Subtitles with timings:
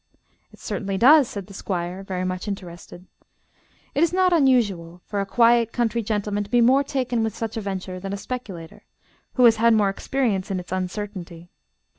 [0.51, 3.05] "It certainly does," said the Squire, very much interested.
[3.93, 7.55] It is not unusual for a quiet country gentleman to be more taken with such
[7.55, 8.85] a venture than a speculator
[9.35, 11.51] who, has had more experience in its uncertainty.